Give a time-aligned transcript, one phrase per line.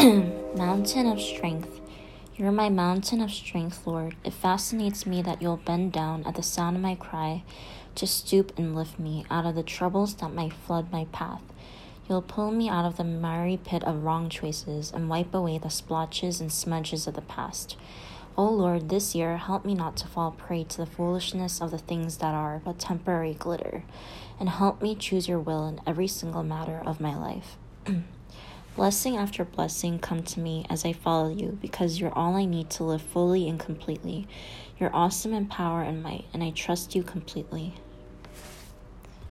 [0.56, 1.78] mountain of strength.
[2.34, 4.16] You're my mountain of strength, Lord.
[4.24, 7.42] It fascinates me that you'll bend down at the sound of my cry
[7.96, 11.42] to stoop and lift me out of the troubles that might flood my path.
[12.08, 15.68] You'll pull me out of the miry pit of wrong choices and wipe away the
[15.68, 17.76] splotches and smudges of the past.
[18.38, 21.72] O oh Lord, this year help me not to fall prey to the foolishness of
[21.72, 23.84] the things that are but temporary glitter,
[24.38, 27.58] and help me choose your will in every single matter of my life.
[28.80, 32.70] blessing after blessing come to me as I follow you, because you're all I need
[32.70, 34.26] to live fully and completely.
[34.78, 37.74] You're awesome in power and might, and I trust you completely.